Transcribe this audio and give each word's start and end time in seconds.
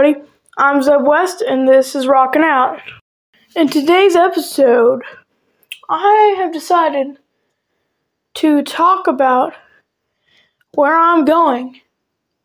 everybody. 0.00 0.26
I'm 0.56 0.82
Zeb 0.82 1.02
West, 1.02 1.42
and 1.42 1.68
this 1.68 1.94
is 1.94 2.06
Rockin' 2.06 2.42
Out. 2.42 2.80
In 3.54 3.68
today's 3.68 4.16
episode, 4.16 5.02
I 5.90 6.36
have 6.38 6.54
decided 6.54 7.18
to 8.34 8.62
talk 8.62 9.06
about 9.06 9.52
where 10.72 10.98
I'm 10.98 11.26
going 11.26 11.82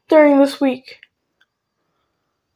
during 0.09 0.37
this 0.37 0.59
week. 0.59 0.99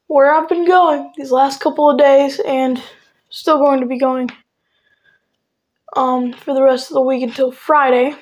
Where 0.07 0.33
I've 0.33 0.49
been 0.49 0.67
going 0.67 1.13
these 1.15 1.31
last 1.31 1.61
couple 1.61 1.89
of 1.89 1.97
days, 1.97 2.41
and 2.45 2.83
still 3.29 3.57
going 3.57 3.79
to 3.79 3.85
be 3.85 3.99
going 3.99 4.29
um, 5.95 6.33
for 6.33 6.53
the 6.53 6.63
rest 6.63 6.89
of 6.89 6.95
the 6.95 7.01
week 7.01 7.23
until 7.23 7.53
Friday. 7.53 8.15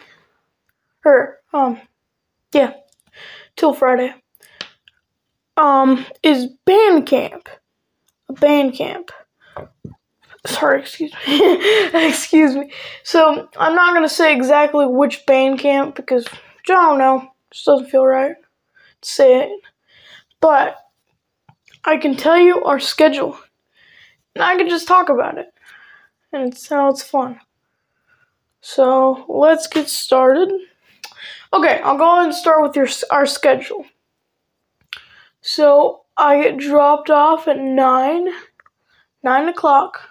Or, 1.04 1.40
um, 1.54 1.82
yeah, 2.54 2.74
till 3.56 3.74
Friday 3.74 4.14
um, 5.58 6.06
is 6.24 6.48
band 6.66 7.06
camp. 7.08 7.50
Band 8.30 8.74
camp. 8.74 9.12
Sorry, 10.46 10.80
excuse 10.80 11.12
me. 11.28 11.90
excuse 12.08 12.56
me. 12.56 12.72
So 13.04 13.50
I'm 13.58 13.76
not 13.76 13.94
gonna 13.94 14.08
say 14.08 14.34
exactly 14.34 14.86
which 14.86 15.26
band 15.26 15.60
camp 15.60 15.96
because 15.96 16.26
I 16.28 16.38
don't 16.68 17.00
know. 17.00 17.30
Just 17.52 17.66
doesn't 17.66 17.90
feel 17.90 18.06
right 18.06 18.36
to 19.02 19.10
say 19.10 19.42
it. 19.42 19.50
But 20.40 20.78
I 21.84 21.98
can 21.98 22.16
tell 22.16 22.38
you 22.38 22.64
our 22.64 22.80
schedule. 22.80 23.38
And 24.36 24.44
I 24.44 24.56
can 24.56 24.70
just 24.70 24.88
talk 24.88 25.10
about 25.10 25.38
it. 25.38 25.48
And 26.32 26.54
it 26.54 26.58
sounds 26.58 27.02
fun. 27.02 27.40
So 28.62 29.26
let's 29.28 29.68
get 29.68 29.90
started. 29.90 30.52
Okay, 31.54 31.80
I'll 31.84 31.98
go 31.98 32.14
ahead 32.14 32.26
and 32.26 32.36
start 32.36 32.62
with 32.62 32.76
your 32.76 32.88
our 33.10 33.26
schedule. 33.26 33.86
So 35.48 36.02
I 36.18 36.42
get 36.42 36.58
dropped 36.58 37.10
off 37.10 37.48
at 37.48 37.58
nine, 37.58 38.28
nine 39.24 39.48
o'clock, 39.48 40.02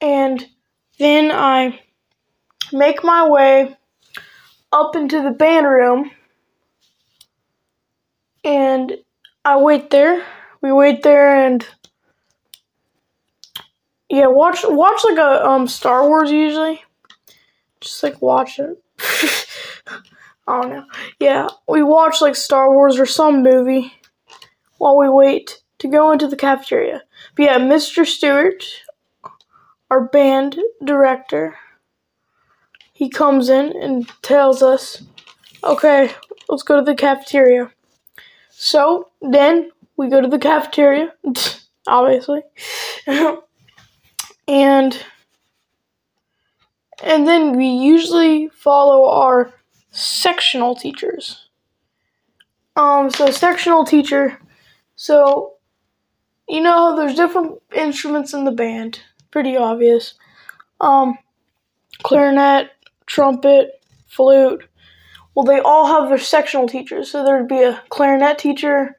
and 0.00 0.46
then 0.98 1.30
I 1.30 1.78
make 2.72 3.04
my 3.04 3.28
way 3.28 3.76
up 4.72 4.96
into 4.96 5.20
the 5.20 5.32
band 5.32 5.66
room, 5.66 6.10
and 8.44 8.96
I 9.44 9.58
wait 9.58 9.90
there. 9.90 10.24
We 10.62 10.72
wait 10.72 11.02
there 11.02 11.44
and 11.44 11.62
yeah, 14.08 14.28
watch 14.28 14.64
watch 14.64 15.02
like 15.04 15.18
a 15.18 15.46
um 15.46 15.68
Star 15.68 16.08
Wars 16.08 16.30
usually. 16.30 16.82
Just 17.82 18.02
like 18.02 18.22
watch 18.22 18.58
it. 18.58 18.82
I 20.50 20.60
don't 20.60 20.70
know. 20.70 20.84
Yeah, 21.20 21.48
we 21.68 21.82
watch 21.82 22.20
like 22.20 22.34
Star 22.34 22.74
Wars 22.74 22.98
or 22.98 23.06
some 23.06 23.42
movie 23.42 23.92
while 24.78 24.98
we 24.98 25.08
wait 25.08 25.62
to 25.78 25.88
go 25.88 26.10
into 26.10 26.26
the 26.26 26.36
cafeteria. 26.36 27.02
But 27.36 27.42
yeah, 27.44 27.58
Mr. 27.58 28.04
Stewart, 28.04 28.64
our 29.90 30.08
band 30.08 30.58
director, 30.84 31.56
he 32.92 33.08
comes 33.08 33.48
in 33.48 33.80
and 33.80 34.10
tells 34.22 34.62
us, 34.62 35.02
okay, 35.62 36.10
let's 36.48 36.64
go 36.64 36.76
to 36.76 36.84
the 36.84 36.96
cafeteria. 36.96 37.70
So 38.50 39.08
then 39.22 39.70
we 39.96 40.08
go 40.08 40.20
to 40.20 40.28
the 40.28 40.38
cafeteria, 40.38 41.14
obviously. 41.86 42.42
and 44.48 45.04
and 47.02 47.26
then 47.26 47.56
we 47.56 47.66
usually 47.68 48.48
follow 48.48 49.08
our 49.08 49.54
sectional 49.90 50.74
teachers. 50.74 51.48
Um, 52.76 53.10
so 53.10 53.30
sectional 53.30 53.84
teacher, 53.84 54.38
so 54.96 55.54
you 56.48 56.60
know 56.60 56.96
there's 56.96 57.16
different 57.16 57.60
instruments 57.74 58.32
in 58.32 58.44
the 58.44 58.52
band, 58.52 59.00
pretty 59.30 59.56
obvious. 59.56 60.14
Um, 60.80 61.18
clarinet, 62.02 62.70
trumpet, 63.06 63.82
flute. 64.06 64.64
Well, 65.34 65.44
they 65.44 65.60
all 65.60 65.86
have 65.86 66.08
their 66.08 66.18
sectional 66.18 66.68
teachers. 66.68 67.10
So 67.10 67.24
there'd 67.24 67.48
be 67.48 67.62
a 67.62 67.82
clarinet 67.88 68.38
teacher, 68.38 68.96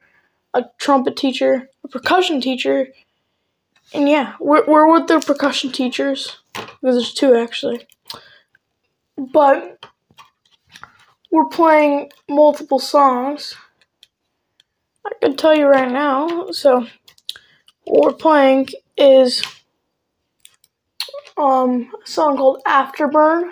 a 0.54 0.64
trumpet 0.78 1.16
teacher, 1.16 1.68
a 1.84 1.88
percussion 1.88 2.40
teacher, 2.40 2.88
and 3.94 4.08
yeah, 4.08 4.34
we're, 4.40 4.64
we're 4.66 4.90
with 4.90 5.08
the 5.08 5.20
percussion 5.20 5.70
teachers 5.70 6.38
because 6.54 6.76
there's 6.82 7.14
two 7.14 7.34
actually. 7.34 7.86
But 9.16 9.84
we're 11.32 11.46
playing 11.46 12.12
multiple 12.28 12.78
songs. 12.78 13.54
I 15.04 15.10
can 15.20 15.34
tell 15.34 15.56
you 15.56 15.66
right 15.66 15.90
now. 15.90 16.50
So, 16.52 16.86
what 17.84 18.04
we're 18.04 18.12
playing 18.12 18.68
is 18.96 19.42
um, 21.36 21.90
a 22.04 22.06
song 22.06 22.36
called 22.36 22.62
Afterburn. 22.66 23.50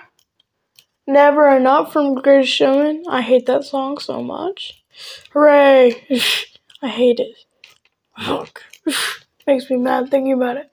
Never 1.07 1.49
Enough 1.49 1.93
from 1.93 2.15
Greatest 2.15 2.53
Showman. 2.53 3.05
I 3.09 3.23
hate 3.23 3.47
that 3.47 3.65
song 3.65 3.99
so 3.99 4.23
much. 4.23 4.85
Hooray! 5.33 6.07
I 6.83 6.89
hate 6.89 7.19
it. 7.19 7.35
Fuck. 8.17 8.63
Makes 9.47 9.71
me 9.71 9.77
mad 9.79 10.11
thinking 10.11 10.35
about 10.35 10.59
it. 10.59 10.71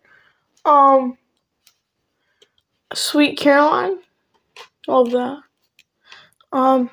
Um, 0.66 1.18
Sweet 2.94 3.38
Caroline. 3.40 4.00
Love 4.88 5.12
that. 5.12 5.47
Um, 6.52 6.90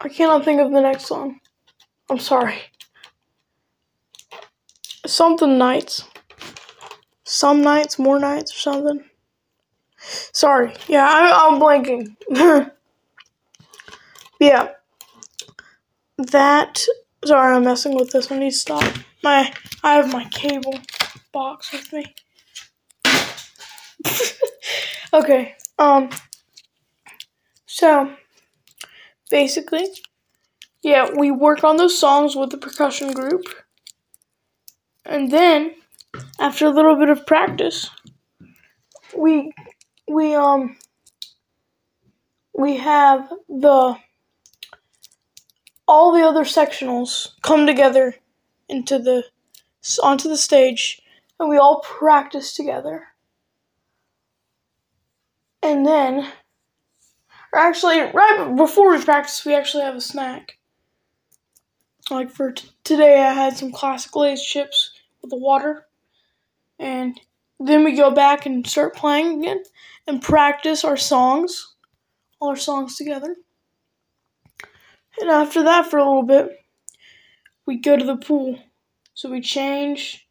I 0.00 0.08
cannot 0.08 0.44
think 0.44 0.60
of 0.60 0.72
the 0.72 0.80
next 0.80 1.06
song. 1.06 1.40
I'm 2.10 2.18
sorry. 2.18 2.56
Something 5.06 5.58
nights. 5.58 6.04
Some 7.24 7.62
nights, 7.62 7.98
more 7.98 8.18
nights, 8.18 8.54
or 8.54 8.58
something. 8.58 9.04
Sorry. 9.96 10.74
Yeah, 10.88 11.06
I, 11.06 11.48
I'm 11.48 11.60
blanking. 11.60 12.16
yeah. 14.40 14.68
That. 16.18 16.84
Sorry, 17.24 17.56
I'm 17.56 17.64
messing 17.64 17.94
with 17.94 18.10
this. 18.10 18.30
I 18.30 18.38
need 18.38 18.50
to 18.50 18.56
stop. 18.56 18.92
My, 19.22 19.52
I 19.82 19.94
have 19.94 20.12
my 20.12 20.24
cable 20.24 20.78
box 21.32 21.72
with 21.72 21.92
me. 21.92 22.14
okay. 25.14 25.54
Um. 25.78 26.10
So, 27.74 28.12
basically, 29.30 29.86
yeah, 30.82 31.08
we 31.16 31.30
work 31.30 31.64
on 31.64 31.78
those 31.78 31.98
songs 31.98 32.36
with 32.36 32.50
the 32.50 32.58
percussion 32.58 33.12
group. 33.12 33.46
And 35.06 35.30
then, 35.30 35.76
after 36.38 36.66
a 36.66 36.70
little 36.70 36.96
bit 36.96 37.08
of 37.08 37.24
practice, 37.26 37.88
we 39.16 39.54
we 40.06 40.34
um 40.34 40.76
we 42.52 42.76
have 42.76 43.32
the 43.48 43.96
all 45.88 46.12
the 46.12 46.28
other 46.28 46.44
sectionals 46.44 47.28
come 47.40 47.66
together 47.66 48.16
into 48.68 48.98
the 48.98 49.24
onto 50.02 50.28
the 50.28 50.36
stage 50.36 51.00
and 51.40 51.48
we 51.48 51.56
all 51.56 51.80
practice 51.80 52.54
together. 52.54 53.06
And 55.62 55.86
then 55.86 56.30
or 57.52 57.58
actually, 57.58 58.00
right 58.00 58.54
before 58.56 58.90
we 58.90 59.04
practice, 59.04 59.44
we 59.44 59.54
actually 59.54 59.84
have 59.84 59.96
a 59.96 60.00
snack. 60.00 60.58
Like 62.10 62.30
for 62.30 62.52
t- 62.52 62.70
today, 62.82 63.20
I 63.20 63.32
had 63.32 63.56
some 63.56 63.72
classic 63.72 64.16
Lay's 64.16 64.42
chips 64.42 64.92
with 65.20 65.30
the 65.30 65.36
water. 65.36 65.86
And 66.78 67.20
then 67.60 67.84
we 67.84 67.94
go 67.94 68.10
back 68.10 68.46
and 68.46 68.66
start 68.66 68.96
playing 68.96 69.40
again 69.40 69.62
and 70.06 70.22
practice 70.22 70.82
our 70.82 70.96
songs, 70.96 71.74
all 72.40 72.50
our 72.50 72.56
songs 72.56 72.96
together. 72.96 73.36
And 75.20 75.30
after 75.30 75.62
that, 75.64 75.86
for 75.86 75.98
a 75.98 76.04
little 76.04 76.26
bit, 76.26 76.48
we 77.66 77.76
go 77.76 77.96
to 77.96 78.04
the 78.04 78.16
pool. 78.16 78.58
So 79.14 79.30
we 79.30 79.42
change, 79.42 80.26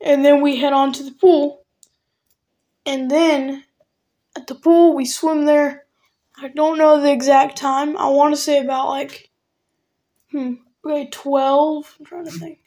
and 0.00 0.24
then 0.24 0.40
we 0.40 0.56
head 0.56 0.72
on 0.72 0.92
to 0.94 1.02
the 1.02 1.12
pool. 1.12 1.64
And 2.86 3.10
then 3.10 3.64
at 4.34 4.46
the 4.46 4.54
pool, 4.54 4.96
we 4.96 5.04
swim 5.04 5.44
there 5.44 5.84
I 6.42 6.48
don't 6.48 6.78
know 6.78 7.00
the 7.00 7.12
exact 7.12 7.58
time. 7.58 7.98
I 7.98 8.08
want 8.08 8.34
to 8.34 8.40
say 8.40 8.60
about 8.60 8.88
like, 8.88 9.28
hmm, 10.30 10.54
okay, 10.84 11.08
12. 11.10 11.96
I'm 11.98 12.06
trying 12.06 12.24
to 12.24 12.30
think. 12.30 12.58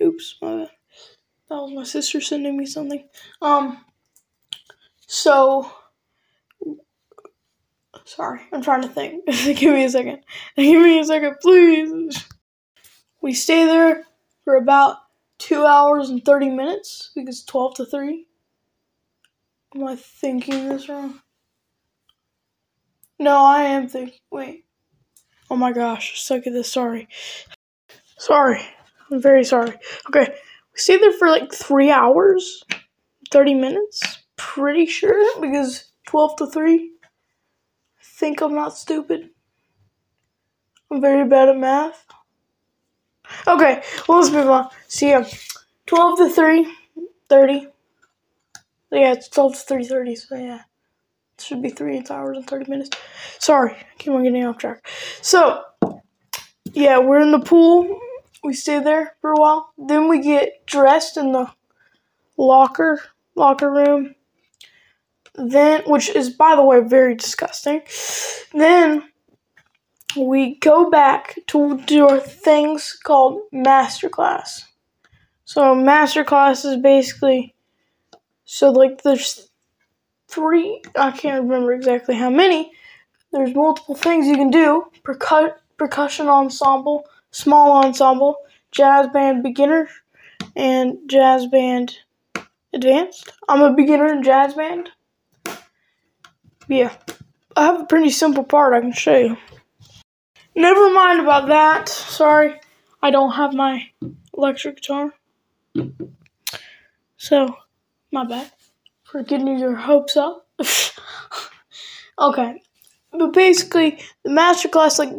Oops, 0.00 0.36
my, 0.40 0.56
bad. 0.58 0.70
that 1.48 1.56
was 1.56 1.72
my 1.72 1.82
sister 1.82 2.20
sending 2.20 2.56
me 2.56 2.66
something. 2.66 3.08
Um, 3.42 3.84
so, 5.06 5.68
sorry, 8.04 8.42
I'm 8.52 8.62
trying 8.62 8.82
to 8.82 8.88
think. 8.88 9.26
Give 9.26 9.74
me 9.74 9.84
a 9.84 9.90
second. 9.90 10.20
Give 10.56 10.80
me 10.80 11.00
a 11.00 11.04
second, 11.04 11.36
please. 11.42 12.24
We 13.20 13.34
stay 13.34 13.64
there 13.64 14.04
for 14.44 14.54
about 14.54 14.98
two 15.38 15.66
hours 15.66 16.08
and 16.08 16.24
30 16.24 16.50
minutes 16.50 17.10
because 17.16 17.42
12 17.44 17.74
to 17.76 17.86
3. 17.86 18.26
Am 19.74 19.84
I 19.88 19.96
thinking 19.96 20.68
this 20.68 20.88
wrong? 20.88 21.20
No, 23.18 23.44
I 23.44 23.62
am 23.62 23.88
thinking. 23.88 24.18
Wait. 24.30 24.64
Oh 25.50 25.56
my 25.56 25.72
gosh, 25.72 26.20
suck 26.22 26.46
at 26.46 26.52
this. 26.52 26.72
Sorry. 26.72 27.08
Sorry. 28.18 28.60
I'm 29.10 29.20
very 29.20 29.44
sorry. 29.44 29.74
Okay. 30.08 30.28
We 30.74 30.78
stayed 30.78 31.00
there 31.00 31.12
for 31.12 31.28
like 31.28 31.52
three 31.52 31.90
hours, 31.90 32.64
30 33.30 33.54
minutes. 33.54 34.18
Pretty 34.36 34.86
sure 34.86 35.40
because 35.40 35.92
12 36.06 36.36
to 36.36 36.46
3. 36.46 36.90
I 37.02 37.08
think 38.02 38.40
I'm 38.40 38.54
not 38.54 38.76
stupid. 38.76 39.30
I'm 40.90 41.00
very 41.00 41.28
bad 41.28 41.48
at 41.48 41.56
math. 41.56 42.04
Okay, 43.46 43.82
well, 44.08 44.20
let's 44.20 44.32
move 44.32 44.48
on. 44.48 44.68
See 44.86 45.10
ya. 45.10 45.24
12 45.86 46.18
to 46.18 46.28
3, 46.30 46.72
30. 47.28 47.68
Yeah, 48.92 49.12
it's 49.12 49.28
12 49.28 49.54
to 49.54 49.60
3 49.60 49.84
30, 49.84 50.14
so 50.16 50.36
yeah. 50.36 50.60
Should 51.44 51.62
be 51.62 51.68
3 51.68 52.04
hours 52.08 52.38
and 52.38 52.46
30 52.46 52.70
minutes. 52.70 52.90
Sorry, 53.38 53.72
I 53.72 53.84
keep 53.98 54.12
on 54.12 54.22
getting 54.24 54.46
off 54.46 54.56
track. 54.56 54.86
So, 55.20 55.62
yeah, 56.72 56.98
we're 56.98 57.20
in 57.20 57.32
the 57.32 57.38
pool. 57.38 58.00
We 58.42 58.54
stay 58.54 58.78
there 58.80 59.14
for 59.20 59.32
a 59.32 59.36
while. 59.36 59.72
Then 59.76 60.08
we 60.08 60.20
get 60.22 60.64
dressed 60.66 61.18
in 61.18 61.32
the 61.32 61.50
locker 62.38 63.00
locker 63.34 63.70
room. 63.70 64.14
Then, 65.34 65.82
which 65.86 66.08
is 66.08 66.30
by 66.30 66.54
the 66.56 66.64
way 66.64 66.80
very 66.80 67.14
disgusting. 67.14 67.82
Then 68.52 69.02
we 70.16 70.56
go 70.60 70.88
back 70.90 71.38
to 71.48 71.78
do 71.80 72.08
our 72.08 72.20
things 72.20 72.98
called 73.02 73.42
masterclass. 73.52 74.62
So 75.44 75.74
masterclass 75.74 76.64
is 76.64 76.78
basically 76.78 77.54
so 78.44 78.70
like 78.70 79.02
there's 79.02 79.50
three 80.28 80.82
I 80.96 81.10
can't 81.10 81.42
remember 81.42 81.72
exactly 81.72 82.14
how 82.14 82.30
many. 82.30 82.72
There's 83.32 83.54
multiple 83.54 83.94
things 83.94 84.26
you 84.26 84.36
can 84.36 84.50
do. 84.50 84.84
Percu- 85.04 85.54
percussion 85.76 86.28
ensemble, 86.28 87.04
small 87.30 87.84
ensemble, 87.84 88.36
jazz 88.70 89.08
band 89.08 89.42
beginner, 89.42 89.88
and 90.54 90.98
jazz 91.08 91.46
band 91.46 91.98
advanced. 92.72 93.32
I'm 93.48 93.62
a 93.62 93.74
beginner 93.74 94.12
in 94.12 94.22
jazz 94.22 94.54
band. 94.54 94.90
Yeah. 96.68 96.92
I 97.56 97.64
have 97.66 97.80
a 97.80 97.86
pretty 97.86 98.10
simple 98.10 98.44
part 98.44 98.74
I 98.74 98.80
can 98.80 98.92
show 98.92 99.16
you. 99.16 99.36
Never 100.56 100.92
mind 100.92 101.20
about 101.20 101.48
that. 101.48 101.88
Sorry, 101.88 102.60
I 103.02 103.10
don't 103.10 103.32
have 103.32 103.54
my 103.54 103.88
electric 104.36 104.76
guitar. 104.76 105.12
So, 107.16 107.56
my 108.12 108.24
bad 108.24 108.50
for 109.14 109.22
getting 109.22 109.56
your 109.60 109.76
hopes 109.76 110.16
up. 110.16 110.48
okay, 112.18 112.60
but 113.12 113.32
basically, 113.32 114.00
the 114.24 114.30
master 114.30 114.68
class, 114.68 114.98
like, 114.98 115.12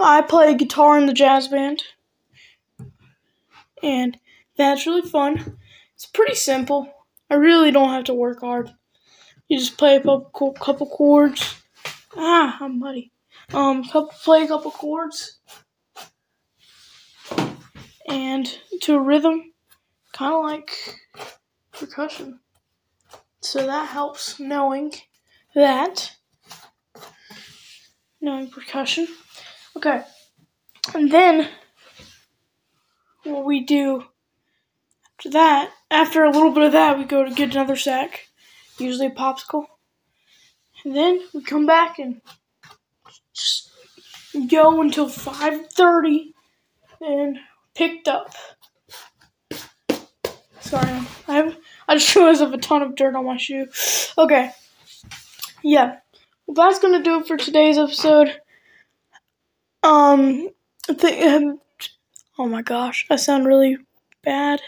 I 0.00 0.22
play 0.22 0.52
guitar 0.56 0.98
in 0.98 1.06
the 1.06 1.12
jazz 1.12 1.46
band, 1.46 1.84
and 3.80 4.18
that's 4.56 4.88
really 4.88 5.08
fun. 5.08 5.56
It's 5.94 6.06
pretty 6.06 6.34
simple. 6.34 6.92
I 7.30 7.34
really 7.34 7.70
don't 7.70 7.90
have 7.90 8.04
to 8.04 8.14
work 8.14 8.40
hard. 8.40 8.74
You 9.46 9.56
just 9.56 9.78
play 9.78 9.94
a 9.94 10.00
couple, 10.00 10.52
couple 10.54 10.88
chords. 10.88 11.62
Ah, 12.16 12.56
I'm 12.60 12.80
muddy 12.80 13.12
um, 13.54 13.84
couple, 13.84 14.10
play 14.24 14.42
a 14.42 14.48
couple 14.48 14.72
chords, 14.72 15.38
and 18.08 18.52
to 18.80 18.96
a 18.96 19.00
rhythm, 19.00 19.52
kind 20.12 20.34
of 20.34 20.42
like 20.42 20.72
percussion. 21.70 22.40
So 23.42 23.66
that 23.66 23.88
helps 23.88 24.40
knowing 24.40 24.92
that, 25.54 26.16
knowing 28.20 28.48
percussion. 28.48 29.08
Okay, 29.76 30.02
and 30.94 31.10
then 31.10 31.48
what 33.24 33.44
we 33.44 33.60
do 33.60 34.04
after 35.18 35.30
that, 35.30 35.70
after 35.90 36.24
a 36.24 36.30
little 36.30 36.50
bit 36.50 36.64
of 36.64 36.72
that, 36.72 36.98
we 36.98 37.04
go 37.04 37.24
to 37.24 37.34
get 37.34 37.52
another 37.52 37.76
sack, 37.76 38.28
usually 38.78 39.06
a 39.06 39.10
popsicle. 39.10 39.66
And 40.84 40.96
then 40.96 41.20
we 41.32 41.42
come 41.42 41.66
back 41.66 41.98
and 41.98 42.20
just 43.32 43.70
go 44.48 44.80
until 44.80 45.08
5.30 45.08 46.32
and 47.00 47.38
picked 47.74 48.08
up. 48.08 48.34
Sorry, 50.60 51.06
I 51.88 51.94
just 51.94 52.14
realized 52.14 52.40
I 52.40 52.44
have 52.46 52.54
a 52.54 52.58
ton 52.58 52.82
of 52.82 52.94
dirt 52.94 53.14
on 53.14 53.26
my 53.26 53.36
shoe. 53.36 53.66
Okay. 54.16 54.50
Yeah. 55.62 55.96
Well, 56.46 56.54
that's 56.68 56.80
gonna 56.80 57.02
do 57.02 57.20
it 57.20 57.26
for 57.26 57.36
today's 57.36 57.78
episode. 57.78 58.40
Um, 59.82 60.48
think, 60.86 61.24
um, 61.24 61.60
oh 62.38 62.46
my 62.46 62.62
gosh, 62.62 63.06
I 63.10 63.16
sound 63.16 63.46
really 63.46 63.78
bad. 64.22 64.60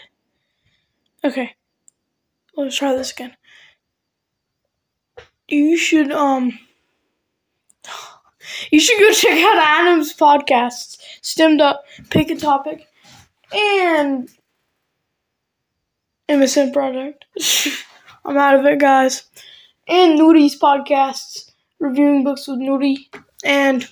Okay, 1.23 1.55
let's 2.55 2.77
try 2.77 2.95
this 2.95 3.11
again. 3.11 3.35
You 5.47 5.77
should 5.77 6.11
um 6.11 6.57
you 8.71 8.79
should 8.79 8.99
go 8.99 9.11
check 9.11 9.37
out 9.43 9.57
Adam's 9.57 10.13
podcasts, 10.13 10.97
Stemmed 11.21 11.61
Up, 11.61 11.83
Pick 12.09 12.29
a 12.29 12.35
Topic, 12.35 12.87
and 13.53 14.29
MSN 16.35 16.73
Project. 16.73 17.25
I'm 18.25 18.37
out 18.37 18.55
of 18.59 18.65
it, 18.65 18.79
guys. 18.79 19.23
And 19.87 20.19
Nudi's 20.19 20.59
podcasts, 20.59 21.51
reviewing 21.79 22.23
books 22.23 22.47
with 22.47 22.59
Nudi. 22.59 23.07
And 23.43 23.87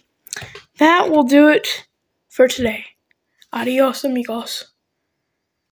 that 0.80 1.10
will 1.10 1.24
do 1.24 1.48
it 1.50 1.88
for 2.30 2.48
today. 2.48 2.86
Adios, 3.54 4.04
amigos. 4.04 4.73